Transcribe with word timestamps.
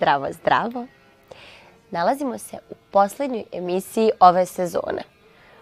Zdravo, 0.00 0.26
zdravo. 0.32 0.86
Nalazimo 1.90 2.38
se 2.38 2.56
u 2.70 2.74
poslednjoj 2.90 3.44
emisiji 3.52 4.10
ove 4.20 4.46
sezone. 4.46 5.02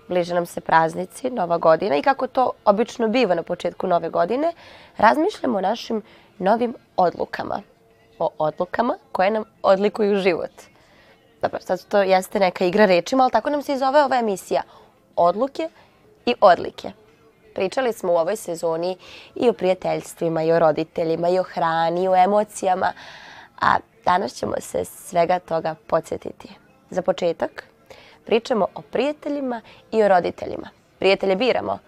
Bliže 0.09 0.35
nam 0.35 0.47
se 0.47 0.61
praznici, 0.61 1.31
nova 1.31 1.59
godina 1.59 1.97
i 1.97 2.03
kako 2.03 2.27
to 2.27 2.51
obično 2.65 3.09
biva 3.09 3.35
na 3.35 3.43
početku 3.43 3.87
nove 3.87 4.09
godine, 4.09 4.53
razmišljamo 4.97 5.59
o 5.59 5.61
našim 5.61 6.03
novim 6.39 6.75
odlukama. 6.97 7.63
O 8.19 8.31
odlukama 8.39 8.99
koje 9.13 9.31
nam 9.31 9.45
odlikuju 9.63 10.17
život. 10.17 10.51
Dobro, 11.43 11.61
sad 11.61 11.85
to 11.85 12.03
jeste 12.03 12.41
neka 12.41 12.65
igra 12.65 12.87
rečima, 12.87 13.23
ali 13.23 13.33
tako 13.33 13.51
nam 13.51 13.63
se 13.63 13.73
i 13.73 13.79
zove 13.79 14.05
ova 14.05 14.19
emisija. 14.19 14.63
Odluke 15.17 15.69
i 16.27 16.35
odlike. 16.41 16.93
Pričali 17.55 17.93
smo 17.93 18.13
u 18.13 18.17
ovoj 18.17 18.37
sezoni 18.37 18.97
i 19.35 19.49
o 19.49 19.53
prijateljstvima, 19.53 20.43
i 20.43 20.53
o 20.53 20.59
roditeljima, 20.59 21.29
i 21.29 21.39
o 21.39 21.43
hrani, 21.43 22.05
i 22.05 22.09
o 22.09 22.17
emocijama, 22.17 22.93
a 23.61 23.77
danas 24.05 24.35
ćemo 24.35 24.53
se 24.61 24.85
svega 24.85 25.39
toga 25.39 25.75
podsjetiti. 25.87 26.49
Za 26.91 27.03
početak 27.03 27.65
pričamo 28.27 28.67
o 28.75 28.83
prijateljima 28.83 29.61
i 29.93 30.03
o 30.03 30.09
roditeljima. 30.09 30.69
Prijatelje 30.99 31.37
biramo, 31.37 31.79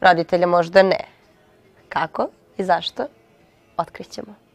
roditelje 0.00 0.46
možda 0.46 0.82
ne. 0.82 1.00
Kako 1.88 2.28
i 2.56 2.64
zašto? 2.64 3.06
Otkrićemo. 3.76 4.45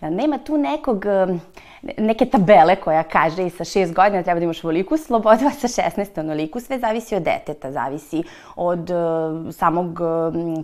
Nema 0.00 0.38
tu 0.38 0.58
nekog, 0.58 1.04
neke 1.98 2.26
tabele 2.26 2.76
koja 2.76 3.02
kaže 3.02 3.46
i 3.46 3.50
sa 3.50 3.64
šest 3.64 3.94
godina 3.94 4.22
treba 4.22 4.40
da 4.40 4.44
imaš 4.44 4.64
ovoliku 4.64 4.96
slobodu, 4.96 5.46
a 5.46 5.50
sa 5.50 5.68
16 5.68 6.20
onoliku. 6.20 6.60
Sve 6.60 6.78
zavisi 6.78 7.16
od 7.16 7.22
deteta, 7.22 7.72
zavisi 7.72 8.22
od 8.56 8.90
samog, 9.52 10.00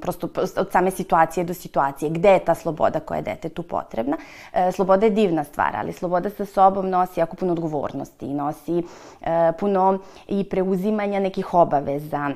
prosto 0.00 0.28
od 0.56 0.72
same 0.72 0.90
situacije 0.90 1.44
do 1.44 1.54
situacije. 1.54 2.10
Gde 2.10 2.28
je 2.28 2.44
ta 2.44 2.54
sloboda 2.54 3.00
koja 3.00 3.16
je 3.16 3.22
detetu 3.22 3.62
potrebna? 3.62 4.16
E, 4.52 4.72
sloboda 4.72 5.06
je 5.06 5.10
divna 5.10 5.44
stvar, 5.44 5.76
ali 5.76 5.92
sloboda 5.92 6.30
sa 6.30 6.44
sobom 6.44 6.90
nosi 6.90 7.20
jako 7.20 7.36
puno 7.36 7.52
odgovornosti, 7.52 8.26
nosi 8.26 8.82
e, 9.22 9.52
puno 9.60 9.98
i 10.28 10.44
preuzimanja 10.44 11.20
nekih 11.20 11.54
obaveza, 11.54 12.30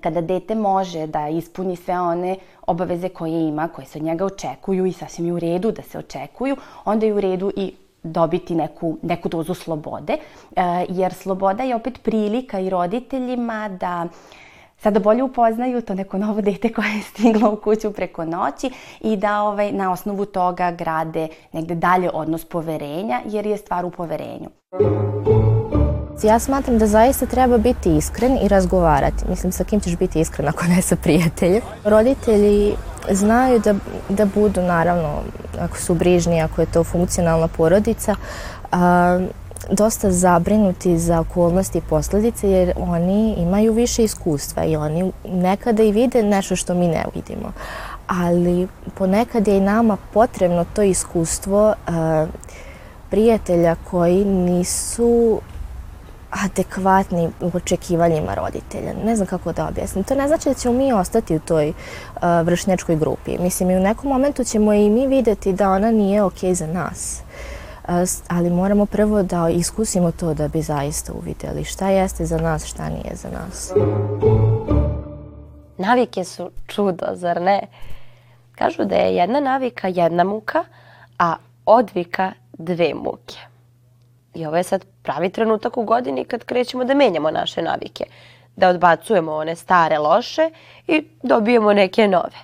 kada 0.00 0.20
dete 0.20 0.54
može 0.54 1.06
da 1.06 1.28
ispuni 1.28 1.76
sve 1.76 2.00
one 2.00 2.36
obaveze 2.66 3.08
koje 3.08 3.48
ima, 3.48 3.68
koje 3.68 3.86
se 3.86 3.98
od 3.98 4.04
njega 4.04 4.24
očekuju 4.24 4.86
i 4.86 4.92
sasvim 4.92 5.26
je 5.26 5.32
u 5.32 5.38
redu 5.38 5.72
da 5.72 5.82
se 5.82 5.98
očekuju, 5.98 6.56
onda 6.84 7.06
je 7.06 7.14
u 7.14 7.20
redu 7.20 7.52
i 7.56 7.72
dobiti 8.02 8.54
neku, 8.54 8.96
neku 9.02 9.28
dozu 9.28 9.54
slobode, 9.54 10.12
e, 10.12 10.86
jer 10.88 11.14
sloboda 11.14 11.62
je 11.62 11.76
opet 11.76 12.02
prilika 12.02 12.60
i 12.60 12.70
roditeljima 12.70 13.68
da 13.68 14.06
sada 14.78 15.00
bolje 15.00 15.22
upoznaju 15.22 15.82
to 15.82 15.94
neko 15.94 16.18
novo 16.18 16.40
dete 16.40 16.72
koje 16.72 16.96
je 16.96 17.02
stiglo 17.02 17.52
u 17.52 17.56
kuću 17.56 17.92
preko 17.92 18.24
noći 18.24 18.70
i 19.00 19.16
da 19.16 19.42
ovaj, 19.42 19.72
na 19.72 19.92
osnovu 19.92 20.24
toga 20.24 20.70
grade 20.70 21.28
negde 21.52 21.74
dalje 21.74 22.10
odnos 22.14 22.44
poverenja, 22.44 23.20
jer 23.24 23.46
je 23.46 23.56
stvar 23.56 23.84
u 23.84 23.90
poverenju. 23.90 24.48
Ja 26.24 26.38
smatram 26.38 26.78
da 26.78 26.86
zaista 26.86 27.26
treba 27.26 27.58
biti 27.58 27.96
iskren 27.96 28.38
i 28.42 28.48
razgovarati. 28.48 29.24
Mislim, 29.28 29.52
sa 29.52 29.64
kim 29.64 29.80
ćeš 29.80 29.96
biti 29.96 30.20
iskren 30.20 30.48
ako 30.48 30.64
ne 30.64 30.82
sa 30.82 30.96
prijateljem. 30.96 31.60
Roditelji 31.84 32.74
znaju 33.10 33.58
da, 33.58 33.74
da 34.08 34.24
budu, 34.24 34.62
naravno, 34.62 35.20
ako 35.60 35.78
su 35.78 35.94
brižni, 35.94 36.42
ako 36.42 36.60
je 36.60 36.66
to 36.66 36.84
funkcionalna 36.84 37.48
porodica, 37.48 38.16
a, 38.72 39.20
dosta 39.70 40.10
zabrinuti 40.10 40.98
za 40.98 41.20
okolnosti 41.20 41.78
i 41.78 41.88
posledice 41.88 42.50
jer 42.50 42.72
oni 42.76 43.34
imaju 43.38 43.72
više 43.72 44.04
iskustva 44.04 44.64
i 44.64 44.76
oni 44.76 45.12
nekada 45.28 45.82
i 45.82 45.92
vide 45.92 46.22
nešto 46.22 46.56
što 46.56 46.74
mi 46.74 46.88
ne 46.88 47.04
vidimo. 47.14 47.52
Ali 48.06 48.68
ponekad 48.94 49.48
je 49.48 49.56
i 49.56 49.60
nama 49.60 49.96
potrebno 50.12 50.64
to 50.74 50.82
iskustvo 50.82 51.74
a, 51.86 52.26
prijatelja 53.10 53.76
koji 53.90 54.24
nisu 54.24 55.40
adekvatni 56.44 57.30
očekivanjima 57.54 58.34
roditelja. 58.34 58.92
Ne 59.04 59.16
znam 59.16 59.26
kako 59.26 59.52
da 59.52 59.68
objasnim. 59.68 60.04
To 60.04 60.14
ne 60.14 60.28
znači 60.28 60.48
da 60.48 60.54
ćemo 60.54 60.74
mi 60.74 60.92
ostati 60.92 61.36
u 61.36 61.40
toj 61.40 61.68
uh, 61.68 62.22
vršnjačkoj 62.42 62.96
grupi. 62.96 63.38
Mislim, 63.38 63.70
i 63.70 63.76
u 63.76 63.80
nekom 63.80 64.10
momentu 64.10 64.44
ćemo 64.44 64.72
i 64.72 64.90
mi 64.90 65.06
videti 65.06 65.52
da 65.52 65.70
ona 65.70 65.90
nije 65.90 66.22
okej 66.22 66.50
okay 66.50 66.54
za 66.54 66.66
nas. 66.66 67.22
Uh, 67.84 67.90
ali 68.28 68.50
moramo 68.50 68.86
prvo 68.86 69.22
da 69.22 69.48
iskusimo 69.48 70.10
to 70.12 70.34
da 70.34 70.48
bi 70.48 70.62
zaista 70.62 71.12
uvideli 71.12 71.64
šta 71.64 71.88
jeste 71.88 72.26
za 72.26 72.38
nas, 72.38 72.64
šta 72.64 72.88
nije 72.88 73.16
za 73.16 73.28
nas. 73.30 73.72
Navike 75.78 76.24
su 76.24 76.50
čudo, 76.66 77.06
zar 77.12 77.40
ne? 77.40 77.60
Kažu 78.54 78.84
da 78.84 78.94
je 78.94 79.16
jedna 79.16 79.40
navika 79.40 79.88
jedna 79.88 80.24
muka, 80.24 80.64
a 81.18 81.36
odvika 81.66 82.32
dve 82.58 82.94
muke. 82.94 83.38
I 84.34 84.46
ovo 84.46 84.56
je 84.56 84.62
sad 84.62 84.84
pravi 85.04 85.30
trenutak 85.30 85.76
u 85.76 85.84
godini 85.84 86.24
kad 86.24 86.44
krećemo 86.44 86.84
da 86.84 86.94
menjamo 86.94 87.30
naše 87.30 87.62
navike. 87.62 88.04
Da 88.56 88.68
odbacujemo 88.68 89.32
one 89.32 89.56
stare 89.56 89.98
loše 89.98 90.50
i 90.86 91.04
dobijemo 91.22 91.72
neke 91.72 92.08
nove. 92.08 92.38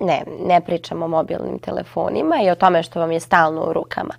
Ne, 0.00 0.22
ne 0.46 0.60
pričamo 0.60 1.04
o 1.04 1.08
mobilnim 1.08 1.58
telefonima 1.58 2.36
i 2.42 2.50
o 2.50 2.54
tome 2.54 2.82
što 2.82 3.00
vam 3.00 3.12
je 3.12 3.20
stalno 3.20 3.62
u 3.62 3.72
rukama, 3.72 4.14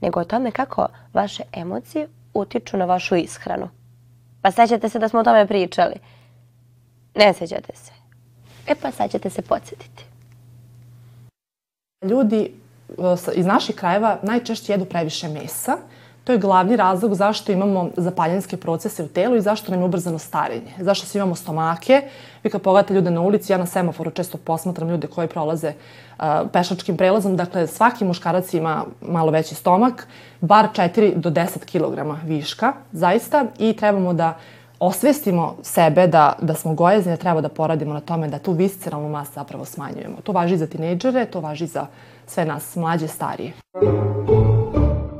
nego 0.00 0.20
o 0.20 0.24
tome 0.24 0.50
kako 0.50 0.88
vaše 1.12 1.42
emocije 1.52 2.08
utiču 2.34 2.76
na 2.76 2.84
vašu 2.84 3.16
ishranu. 3.16 3.68
Pa 4.42 4.50
sećate 4.50 4.88
se 4.88 4.98
da 4.98 5.08
smo 5.08 5.20
o 5.20 5.24
tome 5.24 5.46
pričali? 5.46 5.94
Ne 7.14 7.32
sećate 7.32 7.72
se. 7.76 7.92
E 8.66 8.74
pa 8.74 8.90
sad 8.90 9.10
ćete 9.10 9.30
se 9.30 9.42
podsjetiti. 9.42 10.04
Ljudi 12.02 12.52
iz 13.34 13.46
naših 13.46 13.76
krajeva 13.76 14.18
najčešće 14.22 14.72
jedu 14.72 14.84
previše 14.84 15.28
mesa. 15.28 15.76
To 16.24 16.32
je 16.32 16.38
glavni 16.38 16.76
razlog 16.76 17.14
zašto 17.14 17.52
imamo 17.52 17.90
zapaljenske 17.96 18.56
procese 18.56 19.04
u 19.04 19.08
telu 19.08 19.36
i 19.36 19.40
zašto 19.40 19.70
nam 19.70 19.80
je 19.80 19.86
ubrzano 19.86 20.18
starenje. 20.18 20.72
Zašto 20.78 21.06
svi 21.06 21.18
imamo 21.18 21.34
stomake. 21.34 22.02
Vi 22.44 22.50
kad 22.50 22.62
pogledate 22.62 22.94
ljude 22.94 23.10
na 23.10 23.20
ulici, 23.20 23.52
ja 23.52 23.58
na 23.58 23.66
semaforu 23.66 24.10
često 24.10 24.38
posmatram 24.38 24.88
ljude 24.88 25.06
koji 25.06 25.28
prolaze 25.28 25.68
uh, 26.18 26.24
pešačkim 26.52 26.96
prelazom. 26.96 27.36
Dakle, 27.36 27.66
svaki 27.66 28.04
muškarac 28.04 28.54
ima 28.54 28.84
malo 29.00 29.30
veći 29.30 29.54
stomak, 29.54 30.06
bar 30.40 30.68
4 30.72 31.14
do 31.14 31.30
10 31.30 31.58
kg 31.72 32.26
viška, 32.28 32.72
zaista. 32.92 33.44
I 33.58 33.72
trebamo 33.72 34.12
da 34.12 34.38
osvestimo 34.78 35.56
sebe 35.62 36.06
da, 36.06 36.32
da 36.40 36.54
smo 36.54 36.74
gojezni, 36.74 37.12
da 37.12 37.16
treba 37.16 37.40
da 37.40 37.48
poradimo 37.48 37.94
na 37.94 38.00
tome 38.00 38.28
da 38.28 38.38
tu 38.38 38.52
visceralnu 38.52 39.08
masu 39.08 39.32
zapravo 39.34 39.64
smanjujemo. 39.64 40.16
To 40.22 40.32
važi 40.32 40.56
za 40.56 40.66
tinejdžere, 40.66 41.24
to 41.24 41.40
važi 41.40 41.66
za 41.66 41.86
sve 42.26 42.44
nas 42.44 42.76
mlađe, 42.76 43.08
starije. 43.08 43.52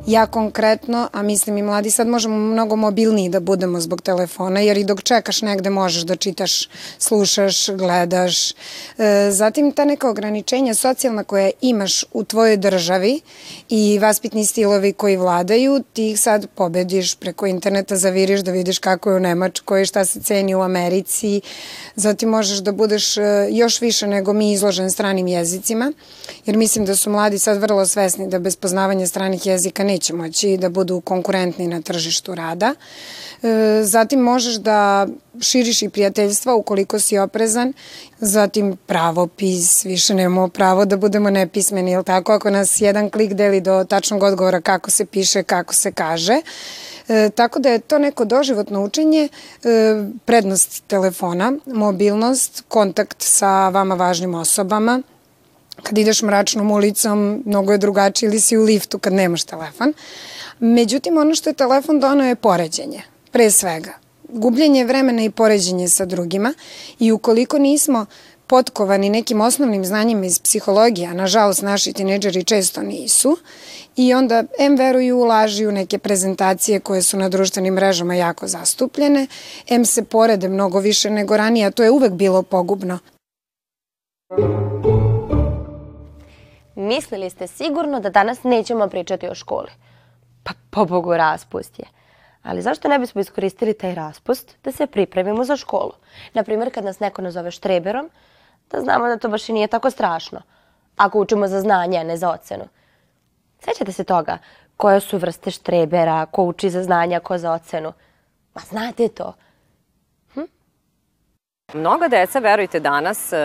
Ja 0.06 0.26
konkretno, 0.26 1.08
a 1.12 1.22
mislim 1.22 1.58
i 1.58 1.62
mladi, 1.62 1.90
sad 1.90 2.06
možemo 2.06 2.36
mnogo 2.36 2.76
mobilniji 2.76 3.28
da 3.28 3.40
budemo 3.40 3.80
zbog 3.80 4.02
telefona, 4.02 4.60
jer 4.60 4.78
i 4.78 4.84
dok 4.84 5.02
čekaš 5.02 5.42
negde 5.42 5.70
možeš 5.70 6.02
da 6.02 6.16
čitaš, 6.16 6.68
slušaš, 6.98 7.70
gledaš. 7.70 8.50
E, 8.50 8.54
zatim 9.30 9.72
ta 9.72 9.84
neka 9.84 10.10
ograničenja 10.10 10.74
socijalna 10.74 11.24
koja 11.24 11.50
imaš 11.60 12.04
u 12.12 12.24
tvojoj 12.24 12.56
državi 12.56 13.20
i 13.68 13.98
vaspitni 13.98 14.44
stilovi 14.44 14.92
koji 14.92 15.16
vladaju, 15.16 15.82
ti 15.92 16.10
ih 16.10 16.20
sad 16.20 16.46
pobediš 16.54 17.14
preko 17.14 17.46
interneta, 17.46 17.96
zaviriš 17.96 18.40
da 18.40 18.52
vidiš 18.52 18.78
kako 18.78 19.10
je 19.10 19.16
u 19.16 19.20
Nemačkoj, 19.20 19.84
šta 19.84 20.04
se 20.04 20.20
ceni 20.20 20.54
u 20.54 20.60
Americi. 20.60 21.40
Zatim 21.96 22.28
možeš 22.28 22.58
da 22.58 22.72
budeš 22.72 23.16
e, 23.16 23.22
još 23.50 23.80
više 23.80 24.06
nego 24.06 24.32
mi 24.32 24.52
izložen 24.52 24.90
stranim 24.90 25.26
jezicima, 25.26 25.92
jer 26.46 26.56
mislim 26.56 26.84
da 26.84 26.96
su 26.96 27.10
mladi 27.10 27.38
sad 27.38 27.60
vrlo 27.60 27.86
svesni 27.86 28.28
da 28.28 28.38
bez 28.38 28.56
poznavanja 28.56 29.06
stranih 29.06 29.46
jezika 29.46 29.84
neće 29.94 30.14
moći 30.14 30.56
da 30.56 30.68
budu 30.68 31.00
konkurentni 31.00 31.66
na 31.66 31.80
tržištu 31.80 32.34
rada. 32.34 32.74
E, 32.74 33.82
zatim 33.84 34.20
možeš 34.20 34.54
da 34.54 35.06
širiš 35.40 35.82
i 35.82 35.88
prijateljstva 35.88 36.54
ukoliko 36.54 36.98
si 36.98 37.18
oprezan. 37.18 37.72
Zatim 38.20 38.76
pravopis, 38.86 39.84
više 39.84 40.14
nemamo 40.14 40.48
pravo 40.48 40.84
da 40.84 40.96
budemo 40.96 41.30
nepismeni, 41.30 41.92
ili 41.92 42.04
tako? 42.04 42.32
Ako 42.32 42.50
nas 42.50 42.80
jedan 42.80 43.10
klik 43.10 43.34
deli 43.34 43.60
do 43.60 43.84
tačnog 43.84 44.22
odgovora 44.22 44.60
kako 44.60 44.90
se 44.90 45.06
piše, 45.06 45.42
kako 45.42 45.74
se 45.74 45.92
kaže. 45.92 46.40
E, 47.08 47.30
tako 47.30 47.58
da 47.58 47.68
je 47.68 47.78
to 47.78 47.98
neko 47.98 48.24
doživotno 48.24 48.84
učenje, 48.84 49.28
e, 49.28 49.28
prednost 50.24 50.82
telefona, 50.86 51.52
mobilnost, 51.66 52.64
kontakt 52.68 53.22
sa 53.22 53.68
vama 53.68 53.94
važnim 53.94 54.34
osobama, 54.34 55.02
kad 55.82 55.98
ideš 55.98 56.22
mračnom 56.22 56.70
ulicom, 56.70 57.42
mnogo 57.46 57.72
je 57.72 57.78
drugačije 57.78 58.28
ili 58.28 58.40
si 58.40 58.58
u 58.58 58.62
liftu 58.62 58.98
kad 58.98 59.12
nemaš 59.12 59.44
telefon. 59.44 59.92
Međutim, 60.60 61.18
ono 61.18 61.34
što 61.34 61.50
je 61.50 61.54
telefon 61.54 62.00
donao 62.00 62.26
je 62.26 62.34
poređenje, 62.34 63.02
pre 63.30 63.50
svega. 63.50 63.92
Gubljenje 64.28 64.84
vremena 64.84 65.22
i 65.22 65.30
poređenje 65.30 65.88
sa 65.88 66.04
drugima 66.04 66.54
i 66.98 67.12
ukoliko 67.12 67.58
nismo 67.58 68.06
potkovani 68.46 69.10
nekim 69.10 69.40
osnovnim 69.40 69.84
znanjima 69.84 70.26
iz 70.26 70.38
psihologije, 70.38 71.08
a 71.08 71.14
nažalost 71.14 71.62
naši 71.62 71.92
tineđeri 71.92 72.44
često 72.44 72.82
nisu, 72.82 73.36
i 73.96 74.14
onda 74.14 74.44
M 74.58 74.76
veruju 74.76 75.18
u 75.18 75.24
laži 75.24 75.66
u 75.66 75.72
neke 75.72 75.98
prezentacije 75.98 76.80
koje 76.80 77.02
su 77.02 77.16
na 77.16 77.28
društvenim 77.28 77.74
mrežama 77.74 78.14
jako 78.14 78.46
zastupljene, 78.46 79.26
M 79.68 79.84
se 79.84 80.04
porede 80.04 80.48
mnogo 80.48 80.78
više 80.78 81.10
nego 81.10 81.36
ranije, 81.36 81.66
a 81.66 81.70
to 81.70 81.82
je 81.82 81.90
uvek 81.90 82.12
bilo 82.12 82.42
pogubno. 82.42 82.98
Mislili 86.84 87.30
ste 87.30 87.46
sigurno 87.46 88.00
da 88.00 88.10
danas 88.10 88.42
nećemo 88.42 88.88
pričati 88.88 89.28
o 89.28 89.34
školi. 89.34 89.70
Pa 90.42 90.52
pobogu 90.70 91.16
raspust 91.16 91.78
je. 91.78 91.84
Ali 92.42 92.62
zašto 92.62 92.88
ne 92.88 92.98
bismo 92.98 93.20
iskoristili 93.20 93.74
taj 93.74 93.94
raspust 93.94 94.56
da 94.64 94.72
se 94.72 94.86
pripremimo 94.86 95.44
za 95.44 95.56
školu? 95.56 95.92
Naprimjer, 96.34 96.74
kad 96.74 96.84
nas 96.84 97.00
neko 97.00 97.22
nazove 97.22 97.50
štreberom, 97.50 98.10
da 98.70 98.80
znamo 98.80 99.08
da 99.08 99.16
to 99.16 99.28
baš 99.28 99.48
i 99.48 99.52
nije 99.52 99.66
tako 99.66 99.90
strašno. 99.90 100.42
Ako 100.96 101.20
učimo 101.20 101.48
za 101.48 101.60
znanje, 101.60 101.98
a 101.98 102.04
ne 102.04 102.16
za 102.16 102.30
ocenu. 102.30 102.64
Sećate 103.60 103.92
se 103.92 104.04
toga? 104.04 104.38
Koje 104.76 105.00
su 105.00 105.18
vrste 105.18 105.50
štrebera, 105.50 106.26
ko 106.26 106.42
uči 106.42 106.70
za 106.70 106.82
znanje, 106.82 107.16
a 107.16 107.20
ko 107.20 107.38
za 107.38 107.52
ocenu? 107.52 107.92
Ma 108.54 108.60
znate 108.60 109.08
to. 109.08 109.32
Mnoga 111.74 112.06
deca, 112.08 112.38
verujte, 112.38 112.80
danas 112.80 113.32
e, 113.32 113.36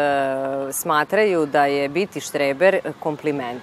smatraju 0.71 1.45
da 1.45 1.65
je 1.65 1.89
biti 1.89 2.21
štreber 2.21 2.79
kompliment. 2.99 3.61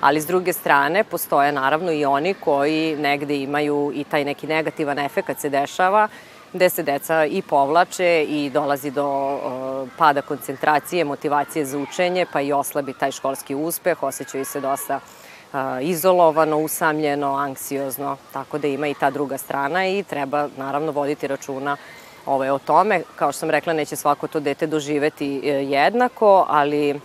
Ali 0.00 0.20
s 0.20 0.26
druge 0.26 0.52
strane, 0.52 1.04
postoje 1.04 1.52
naravno 1.52 1.92
i 1.92 2.04
oni 2.04 2.34
koji 2.34 2.96
negde 2.96 3.36
imaju 3.36 3.92
i 3.94 4.04
taj 4.04 4.24
neki 4.24 4.46
negativan 4.46 4.98
efekt 4.98 5.40
se 5.40 5.48
dešava, 5.48 6.08
gde 6.52 6.70
se 6.70 6.82
deca 6.82 7.24
i 7.24 7.42
povlače 7.42 8.24
i 8.28 8.50
dolazi 8.50 8.90
do 8.90 9.04
e, 9.04 9.88
pada 9.98 10.22
koncentracije, 10.22 11.04
motivacije 11.04 11.64
za 11.64 11.78
učenje, 11.78 12.26
pa 12.32 12.40
i 12.40 12.52
oslabi 12.52 12.92
taj 12.92 13.12
školski 13.12 13.54
uspeh, 13.54 14.02
osjećaju 14.02 14.44
se 14.44 14.60
dosta 14.60 15.00
e, 15.00 15.58
izolovano, 15.80 16.58
usamljeno, 16.58 17.34
anksiozno, 17.34 18.16
tako 18.32 18.58
da 18.58 18.68
ima 18.68 18.88
i 18.88 18.94
ta 18.94 19.10
druga 19.10 19.38
strana 19.38 19.86
i 19.86 20.02
treba 20.02 20.48
naravno 20.56 20.92
voditi 20.92 21.26
računa 21.26 21.76
ovaj, 22.26 22.50
o 22.50 22.58
tome. 22.58 23.02
Kao 23.16 23.32
što 23.32 23.38
sam 23.38 23.50
rekla, 23.50 23.72
neće 23.72 23.96
svako 23.96 24.26
to 24.26 24.40
dete 24.40 24.66
doživeti 24.66 25.40
e, 25.44 25.48
jednako, 25.48 26.46
ali 26.48 27.00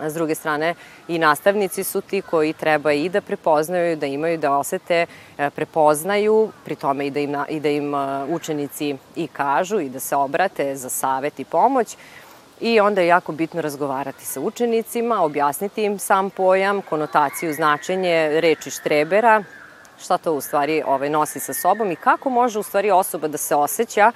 s 0.00 0.14
druge 0.14 0.34
strane 0.34 0.74
i 1.08 1.18
nastavnici 1.18 1.84
su 1.84 2.00
ti 2.00 2.22
koji 2.22 2.52
treba 2.52 2.92
i 2.92 3.08
da 3.08 3.20
prepoznaju, 3.20 3.96
da 3.96 4.06
imaju, 4.06 4.38
da 4.38 4.56
osete, 4.56 5.06
e, 5.38 5.50
prepoznaju, 5.50 6.52
pri 6.64 6.74
tome 6.74 7.06
i 7.06 7.10
da 7.10 7.20
im, 7.20 7.36
i 7.48 7.60
da 7.60 7.68
im 7.68 7.94
e, 7.94 8.24
učenici 8.28 8.96
i 9.16 9.26
kažu 9.26 9.80
i 9.80 9.88
da 9.88 10.00
se 10.00 10.16
obrate 10.16 10.76
za 10.76 10.88
savet 10.88 11.40
i 11.40 11.44
pomoć. 11.44 11.96
I 12.60 12.80
onda 12.80 13.00
je 13.00 13.06
jako 13.06 13.32
bitno 13.32 13.62
razgovarati 13.62 14.24
sa 14.24 14.40
učenicima, 14.40 15.22
objasniti 15.22 15.84
im 15.84 15.98
sam 15.98 16.30
pojam, 16.30 16.82
konotaciju, 16.82 17.52
značenje 17.52 18.40
reči 18.40 18.70
štrebera, 18.70 19.42
šta 20.00 20.18
to 20.18 20.32
u 20.32 20.40
stvari 20.40 20.82
ovaj, 20.86 21.10
nosi 21.10 21.40
sa 21.40 21.54
sobom 21.54 21.90
i 21.90 21.96
kako 21.96 22.30
može 22.30 22.58
u 22.58 22.62
stvari 22.62 22.90
osoba 22.90 23.28
da 23.28 23.38
se 23.38 23.54
osjeća 23.54 24.12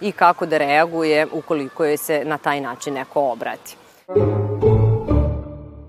i 0.00 0.12
kako 0.12 0.46
da 0.46 0.58
reaguje 0.58 1.26
ukoliko 1.32 1.84
je 1.84 1.96
se 1.96 2.22
na 2.24 2.38
taj 2.38 2.60
način 2.60 2.94
neko 2.94 3.30
obrati. 3.30 3.76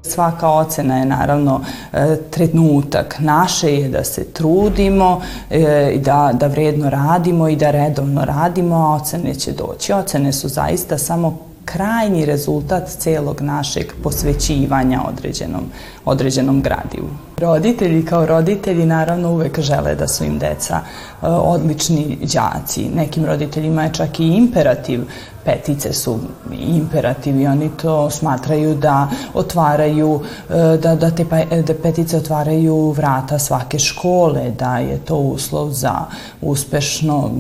Svaka 0.04 0.50
ocena 0.50 0.98
je 0.98 1.06
naravno 1.06 1.62
e, 1.94 2.18
trenutak. 2.32 3.16
Naše 3.20 3.74
je 3.74 3.90
da 3.90 4.04
se 4.04 4.34
trudimo, 4.34 5.22
e, 5.50 5.98
da, 5.98 6.32
da 6.34 6.48
vredno 6.48 6.90
radimo 6.90 7.48
i 7.48 7.56
da 7.56 7.72
redovno 7.72 8.26
radimo, 8.26 8.76
a 8.76 8.96
ocene 8.96 9.36
će 9.36 9.52
doći. 9.52 9.94
Ocene 9.94 10.34
su 10.34 10.48
zaista 10.48 10.98
samo 10.98 11.40
krajnji 11.66 12.26
rezultat 12.26 12.90
celog 12.90 13.42
našeg 13.42 13.86
posvećivanja 14.04 15.02
određenom, 15.08 15.64
određenom 16.06 16.62
gradivu. 16.62 17.10
Roditelji 17.42 18.06
kao 18.06 18.26
roditelji 18.26 18.86
naravno 18.86 19.32
uvek 19.32 19.60
žele 19.60 19.96
da 19.96 20.08
su 20.08 20.24
im 20.24 20.40
deca 20.40 20.76
e, 20.76 21.28
odlični 21.28 22.18
đaci. 22.22 22.90
Nekim 22.96 23.26
roditeljima 23.26 23.84
je 23.84 23.94
čak 23.94 24.20
i 24.20 24.28
imperativ 24.28 25.02
petice 25.46 25.94
su 25.94 26.20
imperativ 26.52 27.42
i 27.42 27.48
oni 27.48 27.70
to 27.82 28.10
smatraju 28.10 28.76
da 28.76 29.10
otvaraju, 29.34 30.22
e, 30.50 30.78
da, 30.78 30.96
da 30.96 31.12
te 31.12 31.26
pa, 31.26 31.46
da 31.46 31.74
petice 31.84 32.18
otvaraju 32.18 32.92
vrata 32.92 33.40
svake 33.40 33.80
škole, 33.80 34.52
da 34.60 34.78
je 34.78 34.98
to 34.98 35.16
uslov 35.16 35.72
za 35.72 35.96
uspešno, 36.42 37.32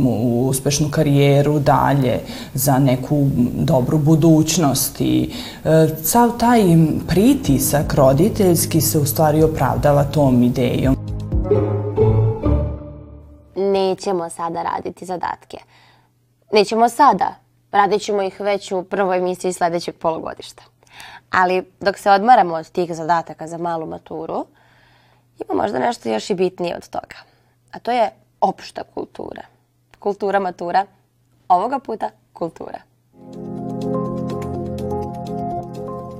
uspešnu 0.45 0.89
karijeru 0.89 1.59
dalje, 1.59 2.19
za 2.53 2.79
neku 2.79 3.27
dobru 3.55 3.97
budućnost 3.97 5.01
i 5.01 5.33
e, 5.65 5.87
sav 6.03 6.31
taj 6.37 6.61
pritisak 7.07 7.93
roditeljski 7.93 8.81
se 8.81 8.99
u 8.99 9.05
stvari 9.05 9.43
opravdava 9.91 10.03
tom 10.03 10.43
idejom. 10.43 10.95
Nećemo 13.55 14.29
sada 14.29 14.63
raditi 14.63 15.05
zadatke. 15.05 15.57
Nećemo 16.53 16.89
sada, 16.89 17.35
Radit 17.71 18.01
ćemo 18.01 18.21
ih 18.21 18.39
već 18.39 18.71
u 18.71 18.83
prvoj 18.83 19.17
emisiji 19.17 19.53
sledećeg 19.53 19.95
polugodišta. 19.95 20.63
Ali 21.29 21.63
dok 21.79 21.97
se 21.97 22.11
odmaramo 22.11 22.55
od 22.55 22.69
tih 22.69 22.95
zadataka 22.95 23.47
za 23.47 23.57
malu 23.57 23.85
maturu, 23.85 24.45
ima 25.39 25.61
možda 25.61 25.79
nešto 25.79 26.09
još 26.09 26.29
i 26.29 26.35
bitnije 26.35 26.75
od 26.75 26.89
toga. 26.89 27.15
A 27.71 27.79
to 27.79 27.91
je 27.91 28.09
opšta 28.41 28.83
kultura. 28.93 29.41
Kultura 29.99 30.39
matura, 30.39 30.85
ovoga 31.47 31.79
puta 31.79 32.09
kultura. 32.33 32.79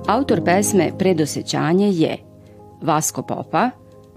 Autor 0.08 0.44
pesme 0.44 0.90
Predosećanje 0.98 1.88
je 1.88 2.31
Vasko 2.82 3.22
Popa, 3.22 3.70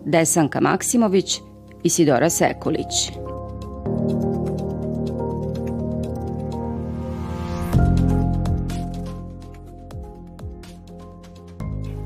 Desanka 0.06 0.62
Maksimović 0.62 1.42
i 1.84 1.90
Sidora 1.90 2.30
Sekulić. 2.30 3.12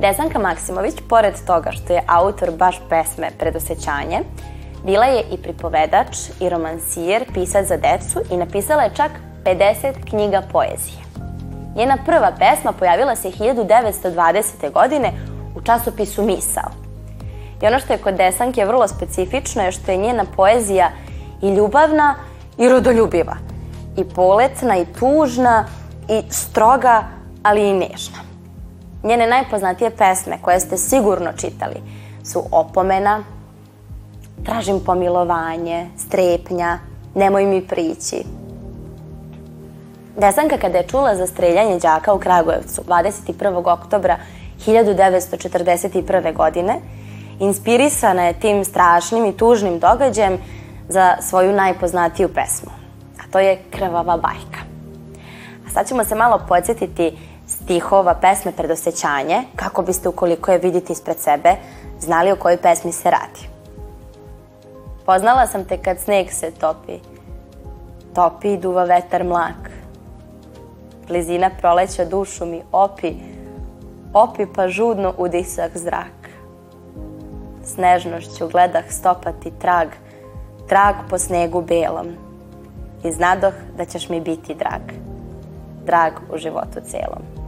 Desanka 0.01 0.39
Maksimović, 0.39 0.95
pored 1.09 1.33
toga 1.47 1.71
što 1.71 1.93
je 1.93 2.03
autor 2.07 2.51
baš 2.51 2.79
pesme 2.89 3.29
Predosećanje, 3.39 4.19
bila 4.85 5.05
je 5.05 5.23
i 5.31 5.37
pripovedač 5.37 6.17
i 6.39 6.49
romansijer, 6.49 7.25
pisac 7.33 7.67
za 7.67 7.77
decu 7.77 8.19
i 8.31 8.37
napisala 8.37 8.83
je 8.83 8.95
čak 8.95 9.11
50 9.45 9.93
knjiga 10.09 10.41
poezije. 10.51 11.09
Njena 11.75 11.97
prva 12.05 12.31
pesma 12.39 12.71
pojavila 12.71 13.15
se 13.15 13.27
1920. 13.31 14.71
godine 14.73 15.11
u 15.59 15.61
časopisu 15.61 16.25
Misao. 16.25 16.71
I 17.61 17.67
ono 17.67 17.79
što 17.79 17.93
je 17.93 17.99
kod 17.99 18.15
Desanke 18.15 18.65
vrlo 18.65 18.87
specifično 18.87 19.63
je 19.63 19.71
što 19.71 19.91
je 19.91 19.97
njena 19.97 20.25
poezija 20.35 20.91
i 21.41 21.49
ljubavna 21.49 22.15
i 22.57 22.69
rodoljubiva. 22.69 23.35
I 23.97 24.03
poletna 24.03 24.77
i 24.77 24.85
tužna 24.99 25.65
i 26.09 26.21
stroga, 26.29 27.03
ali 27.43 27.69
i 27.69 27.73
nežna. 27.73 28.17
Njene 29.03 29.27
najpoznatije 29.27 29.89
pesme 29.89 30.37
koje 30.41 30.59
ste 30.59 30.77
sigurno 30.77 31.31
čitali 31.33 31.81
su 32.23 32.43
Opomena, 32.51 33.23
Tražim 34.45 34.79
pomilovanje, 34.85 35.89
Strepnja, 35.97 36.79
Nemoj 37.15 37.45
mi 37.45 37.67
prići. 37.67 38.23
Desanka 40.17 40.57
kada 40.57 40.77
je 40.77 40.87
čula 40.87 41.15
za 41.15 41.27
streljanje 41.27 41.79
đaka 41.79 42.13
u 42.13 42.19
Kragujevcu 42.19 42.81
21. 42.87 43.73
oktobra 43.73 44.17
1941. 44.65 46.33
godine, 46.35 46.75
inspirisana 47.39 48.25
je 48.25 48.39
tim 48.39 48.65
strašnim 48.65 49.25
i 49.25 49.37
tužnim 49.37 49.79
događajem 49.79 50.37
za 50.89 51.15
svoju 51.21 51.53
najpoznatiju 51.53 52.29
pesmu, 52.33 52.71
a 53.19 53.31
to 53.31 53.39
je 53.39 53.61
Krvava 53.71 54.17
bajka. 54.17 54.59
A 55.67 55.69
sad 55.69 55.87
ćemo 55.87 56.03
se 56.03 56.15
malo 56.15 56.41
podsjetiti 56.47 57.17
stihova 57.47 58.13
pesme 58.13 58.51
Predosećanje, 58.51 59.43
kako 59.55 59.81
biste 59.81 60.09
ukoliko 60.09 60.51
je 60.51 60.57
vidite 60.57 60.93
ispred 60.93 61.19
sebe, 61.19 61.55
znali 61.99 62.31
o 62.31 62.35
kojoj 62.35 62.57
pesmi 62.57 62.91
se 62.91 63.11
radi. 63.11 63.49
Poznala 65.05 65.47
sam 65.47 65.65
te 65.65 65.77
kad 65.77 65.99
sneg 65.99 66.31
se 66.31 66.51
topi, 66.51 66.99
topi 68.15 68.53
i 68.53 68.57
duva 68.57 68.83
vetar 68.83 69.23
mlak. 69.23 69.71
Blizina 71.07 71.49
proleća 71.61 72.05
dušu 72.05 72.45
mi 72.45 72.61
opi, 72.71 73.13
opi 74.13 74.45
pa 74.55 74.67
žudno 74.67 75.13
udisak 75.17 75.77
zrak. 75.77 76.29
S 77.63 77.77
nežnošću 77.77 78.47
gledah 78.47 78.85
stopati 78.89 79.51
trag, 79.61 79.87
trag 80.67 80.95
po 81.09 81.17
snegu 81.17 81.61
belom. 81.61 82.07
I 83.03 83.11
znadoh 83.11 83.53
da 83.77 83.85
ćeš 83.85 84.09
mi 84.09 84.21
biti 84.21 84.55
drag, 84.55 84.81
drag 85.85 86.13
u 86.33 86.37
životu 86.37 86.79
celom. 86.85 87.38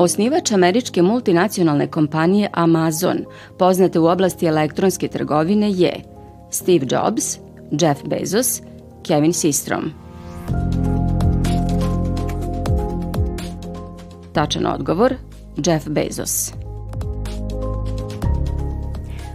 Osnivač 0.00 0.52
američke 0.52 1.02
multinacionalne 1.02 1.86
kompanije 1.86 2.48
Amazon, 2.52 3.18
poznate 3.58 3.98
u 3.98 4.06
oblasti 4.06 4.46
elektronske 4.46 5.08
trgovine, 5.08 5.70
je 5.70 5.92
Steve 6.50 6.86
Jobs, 6.90 7.38
Jeff 7.70 8.04
Bezos, 8.04 8.62
Kevin 9.08 9.32
Systrom. 9.32 9.90
Tačan 14.32 14.66
odgovor, 14.66 15.14
Jeff 15.66 15.88
Bezos. 15.88 16.52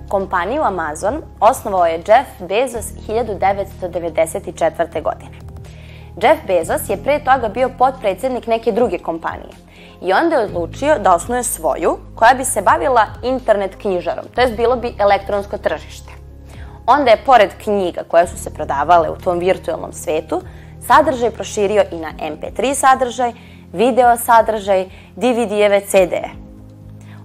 Kompaniju 0.10 0.62
Amazon 0.62 1.22
osnovao 1.40 1.86
je 1.86 2.04
Jeff 2.08 2.30
Bezos 2.50 2.86
1994. 3.08 5.04
godine. 5.04 5.38
Jeff 6.22 6.42
Bezos 6.48 6.90
je 6.90 6.98
pre 7.04 7.20
toga 7.20 7.50
bio 7.54 7.70
potpredsednik 7.78 8.48
neke 8.48 8.72
druge 8.72 8.98
kompanije 8.98 9.66
i 10.02 10.14
onda 10.14 10.36
je 10.36 10.46
odlučio 10.46 11.00
da 11.00 11.16
osnuje 11.16 11.44
svoju 11.44 11.98
koja 12.16 12.34
bi 12.34 12.46
se 12.46 12.62
bavila 12.62 13.06
internet 13.24 13.76
knjižarom, 13.82 14.26
to 14.36 14.42
jest 14.42 14.56
bilo 14.56 14.76
bi 14.76 14.96
elektronsko 15.00 15.58
tržište. 15.58 16.12
Onda 16.86 17.12
je 17.12 17.24
pored 17.26 17.50
knjiga 17.64 18.02
koje 18.08 18.28
su 18.28 18.38
se 18.38 18.54
prodavale 18.54 19.10
u 19.10 19.16
tom 19.16 19.40
virtualnom 19.40 19.94
svetu, 19.94 20.42
sadržaj 20.88 21.32
proširio 21.32 21.84
i 21.92 21.96
na 21.96 22.12
MP3 22.20 22.74
sadržaj, 22.74 23.32
video 23.74 24.18
sadržaj, 24.18 24.86
DVD-eve, 25.16 25.82
CD-e. 25.82 26.30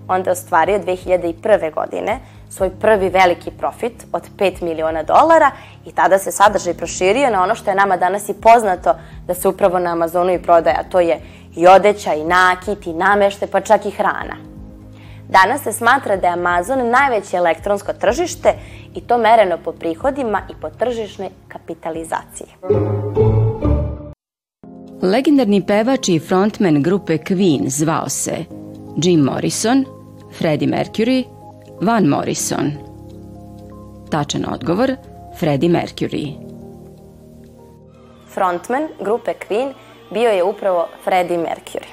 Onda 0.09 0.31
je 0.31 0.33
ostvario 0.33 0.79
2001. 0.79 1.75
godine 1.75 2.19
svoj 2.51 2.71
prvi 2.81 3.09
veliki 3.09 3.51
profit 3.51 4.07
od 4.13 4.23
5 4.39 4.63
miliona 4.63 5.03
dolara 5.03 5.51
i 5.87 5.93
tada 5.93 6.19
se 6.19 6.33
sadržaj 6.33 6.75
proširio 6.75 7.31
na 7.31 7.43
ono 7.43 7.55
što 7.55 7.71
je 7.71 7.77
nama 7.77 7.97
danas 7.97 8.29
i 8.29 8.35
poznato 8.35 8.95
da 9.27 9.35
se 9.35 9.49
upravo 9.49 9.79
na 9.79 9.93
Amazonu 9.93 10.33
i 10.33 10.43
prodaje, 10.43 10.77
a 10.79 10.91
to 10.91 11.01
je 11.01 11.21
i 11.57 11.67
odeća, 11.67 12.15
i 12.15 12.25
nakit, 12.25 12.87
i 12.87 12.93
namešte, 12.93 13.47
pa 13.47 13.61
čak 13.61 13.87
i 13.87 13.91
hrana. 13.91 14.37
Danas 15.29 15.63
se 15.63 15.73
smatra 15.73 16.17
da 16.17 16.27
je 16.27 16.33
Amazon 16.33 16.91
najveće 16.91 17.37
elektronsko 17.37 17.93
tržište 17.93 18.55
i 18.95 19.01
to 19.01 19.19
mereno 19.19 19.59
po 19.65 19.73
prihodima 19.73 20.43
i 20.51 20.53
po 20.61 20.71
tržišnoj 20.71 21.29
kapitalizaciji. 21.49 22.47
Legendarni 25.03 25.67
pevač 25.67 26.09
i 26.09 26.19
frontman 26.19 26.83
grupe 26.83 27.17
Queen 27.17 27.69
zvao 27.69 28.09
se 28.09 28.45
Jim 28.97 29.21
Morrison, 29.21 29.85
Freddie 30.39 30.69
Mercury, 30.69 31.25
Van 31.81 32.05
Morrison. 32.05 32.73
Tačan 34.11 34.45
odgovor, 34.53 34.97
Freddie 35.39 35.71
Mercury. 35.71 36.35
Frontman 38.35 38.89
grupe 39.01 39.33
Queen 39.49 39.73
bio 40.11 40.31
je 40.31 40.45
upravo 40.45 40.89
Freddie 41.05 41.39
Mercury. 41.39 41.89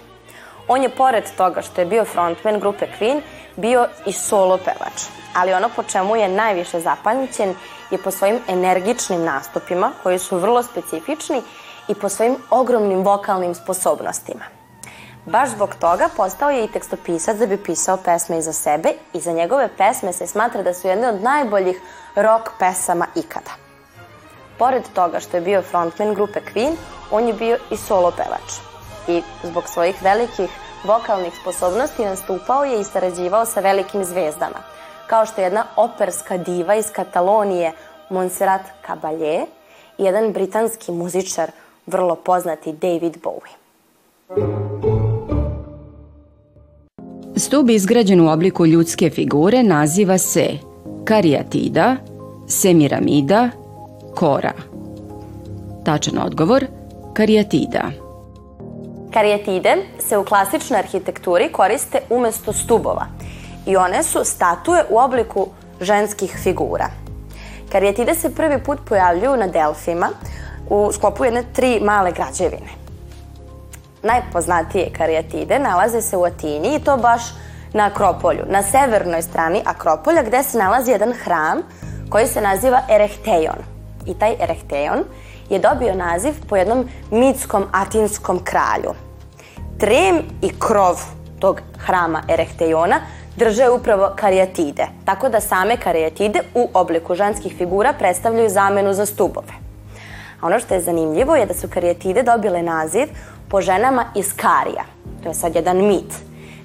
On 0.67 0.83
je 0.83 0.89
pored 0.89 1.23
toga 1.37 1.61
što 1.61 1.81
je 1.81 1.85
bio 1.85 2.05
frontman 2.05 2.59
grupe 2.59 2.85
Queen, 2.99 3.21
bio 3.55 3.87
i 4.05 4.13
solo 4.13 4.57
pevač. 4.57 5.03
Ali 5.35 5.53
ono 5.53 5.69
po 5.75 5.83
čemu 5.83 6.15
je 6.15 6.27
najviše 6.27 6.79
zapamćen 6.79 7.55
je 7.91 7.97
po 7.97 8.11
svojim 8.11 8.39
energičnim 8.47 9.23
nastupima, 9.23 9.91
koji 10.03 10.19
su 10.19 10.37
vrlo 10.37 10.63
specifični, 10.63 11.41
i 11.87 11.95
po 11.95 12.09
svojim 12.09 12.35
ogromnim 12.49 13.03
vokalnim 13.03 13.55
sposobnostima. 13.55 14.43
Baš 15.25 15.49
zbog 15.49 15.75
toga 15.75 16.09
postao 16.17 16.49
je 16.49 16.63
i 16.63 16.71
tekstopisac 16.71 17.37
da 17.37 17.45
bi 17.45 17.63
pisao 17.63 17.97
pesme 17.97 18.37
i 18.37 18.41
za 18.41 18.53
sebe 18.53 18.89
i 19.13 19.19
za 19.19 19.31
njegove 19.31 19.69
pesme 19.77 20.13
se 20.13 20.27
smatra 20.27 20.63
da 20.63 20.73
su 20.73 20.87
jedne 20.87 21.09
od 21.09 21.21
najboljih 21.21 21.81
rock 22.15 22.49
pesama 22.59 23.07
ikada. 23.15 23.66
Pored 24.59 24.83
toga 24.93 25.19
što 25.19 25.37
je 25.37 25.41
bio 25.41 25.61
frontman 25.61 26.13
grupe 26.13 26.39
Queen, 26.53 26.75
on 27.11 27.27
je 27.27 27.33
bio 27.33 27.57
i 27.71 27.77
solo 27.77 28.11
pevač. 28.11 28.49
I 29.07 29.21
zbog 29.43 29.63
svojih 29.67 30.03
velikih 30.03 30.49
vokalnih 30.83 31.33
sposobnosti 31.41 32.05
nastupao 32.05 32.63
je 32.63 32.81
i 32.81 32.83
sarađivao 32.83 33.45
sa 33.45 33.59
velikim 33.59 34.03
zvezdama, 34.03 34.63
kao 35.07 35.25
što 35.25 35.41
je 35.41 35.45
jedna 35.45 35.65
operska 35.75 36.37
diva 36.37 36.75
iz 36.75 36.85
Katalonije 36.91 37.71
Montserrat 38.09 38.61
Caballé 38.87 39.45
i 39.97 40.03
jedan 40.03 40.33
britanski 40.33 40.91
muzičar 40.91 41.51
vrlo 41.85 42.15
poznati 42.15 42.71
David 42.71 43.17
Bowie. 43.23 43.55
Stub 47.35 47.69
izgrađen 47.69 48.21
u 48.21 48.31
obliku 48.31 48.65
ljudske 48.65 49.09
figure 49.09 49.63
naziva 49.63 50.17
se 50.17 50.49
karijatida, 51.05 51.95
semiramida, 52.47 53.49
kora. 54.19 54.51
Tačan 55.85 56.17
odgovor, 56.25 56.65
karijatida. 57.13 57.81
Karijatide 59.13 59.75
se 59.99 60.17
u 60.17 60.25
klasičnoj 60.25 60.79
arhitekturi 60.79 61.51
koriste 61.51 61.99
umesto 62.09 62.53
stubova 62.53 63.05
i 63.65 63.75
one 63.75 64.03
su 64.03 64.23
statue 64.23 64.83
u 64.89 64.97
obliku 64.97 65.47
ženskih 65.81 66.37
figura. 66.43 66.89
Karijatide 67.71 68.15
se 68.15 68.35
prvi 68.35 68.63
put 68.63 68.79
pojavljuju 68.89 69.37
na 69.37 69.47
Delfima 69.47 70.09
u 70.69 70.91
sklopu 70.91 71.25
jedne 71.25 71.43
tri 71.53 71.79
male 71.81 72.11
građevine. 72.11 72.71
Najpoznatije 74.03 74.89
karijatide 74.97 75.59
nalaze 75.59 76.01
se 76.01 76.17
u 76.17 76.23
Atini 76.23 76.75
i 76.75 76.79
to 76.79 76.97
baš 76.97 77.21
na 77.73 77.85
Akropolju, 77.85 78.45
na 78.49 78.63
severnoj 78.63 79.21
strani 79.21 79.61
Akropolja 79.65 80.23
gde 80.23 80.43
se 80.43 80.57
nalazi 80.57 80.91
jedan 80.91 81.13
hram 81.13 81.61
koji 82.09 82.27
se 82.27 82.41
naziva 82.41 82.81
Erehteion. 82.89 83.76
I 84.07 84.13
taj 84.13 84.35
Erehteion 84.39 85.03
je 85.49 85.59
dobio 85.59 85.95
naziv 85.95 86.33
po 86.49 86.55
jednom 86.55 86.89
mitskom 87.11 87.65
atinskom 87.71 88.39
kralju. 88.43 88.93
Trem 89.79 90.21
i 90.41 90.49
krov 90.59 91.01
tog 91.39 91.61
hrama 91.77 92.23
Erehteiona 92.29 92.99
drže 93.35 93.69
upravo 93.69 94.11
karijatide, 94.15 94.87
tako 95.05 95.29
da 95.29 95.39
same 95.41 95.77
karijatide 95.77 96.39
u 96.55 96.69
obliku 96.73 97.15
ženskih 97.15 97.55
figura 97.57 97.93
predstavljaju 97.93 98.49
zamenu 98.49 98.93
za 98.93 99.05
stubove. 99.05 99.53
A 100.41 100.47
ono 100.47 100.59
što 100.59 100.73
je 100.73 100.81
zanimljivo 100.81 101.35
je 101.35 101.45
da 101.45 101.53
su 101.53 101.67
karijatide 101.67 102.23
dobile 102.23 102.63
naziv 102.63 103.07
po 103.49 103.61
ženama 103.61 104.05
iz 104.15 104.33
Karija. 104.35 104.83
To 105.23 105.29
je 105.29 105.33
sad 105.33 105.55
jedan 105.55 105.77
mit. 105.77 106.13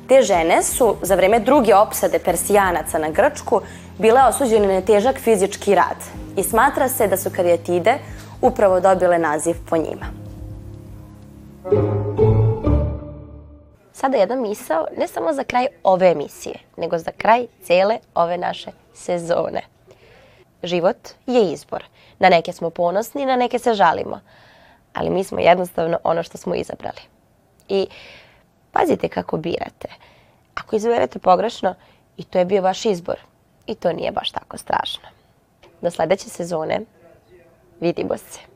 Te 0.08 0.22
žene 0.22 0.62
su 0.62 0.96
za 1.02 1.14
vreme 1.14 1.40
druge 1.40 1.74
opsade 1.74 2.18
Persijanaca 2.18 2.98
na 2.98 3.10
Grčku 3.10 3.60
bile 3.98 4.20
osuđene 4.28 4.74
na 4.74 4.80
težak 4.80 5.18
fizički 5.18 5.74
rad 5.74 5.96
i 6.36 6.42
smatra 6.42 6.88
se 6.88 7.06
da 7.06 7.16
su 7.16 7.30
karijatide 7.36 7.98
upravo 8.42 8.80
dobile 8.80 9.18
naziv 9.18 9.56
po 9.68 9.76
njima. 9.76 10.06
Sada 13.92 14.16
jedna 14.16 14.36
misao 14.36 14.86
ne 14.96 15.08
samo 15.08 15.32
za 15.32 15.44
kraj 15.44 15.66
ove 15.82 16.10
emisije, 16.10 16.54
nego 16.76 16.98
za 16.98 17.10
kraj 17.18 17.46
cele 17.62 17.98
ove 18.14 18.38
naše 18.38 18.70
sezone. 18.94 19.62
Život 20.62 20.96
je 21.26 21.52
izbor. 21.52 21.84
Na 22.18 22.28
neke 22.28 22.52
smo 22.52 22.70
ponosni, 22.70 23.26
na 23.26 23.36
neke 23.36 23.58
se 23.58 23.74
žalimo. 23.74 24.20
Ali 24.92 25.10
mi 25.10 25.24
smo 25.24 25.38
jednostavno 25.38 25.98
ono 26.04 26.22
što 26.22 26.38
smo 26.38 26.54
izabrali. 26.54 27.00
I 27.68 27.86
pazite 28.72 29.08
kako 29.08 29.36
birate. 29.36 29.88
Ako 30.54 30.76
izberete 30.76 31.18
pogrešno, 31.18 31.74
i 32.16 32.24
to 32.24 32.38
je 32.38 32.44
bio 32.44 32.62
vaš 32.62 32.84
izbor. 32.84 33.16
I 33.66 33.74
to 33.74 33.92
nije 33.92 34.12
baš 34.12 34.30
tako 34.30 34.58
strašno. 34.58 35.08
Do 35.80 35.90
sledeće 35.90 36.28
sezone 36.28 36.80
vidimo 37.80 38.16
se. 38.16 38.51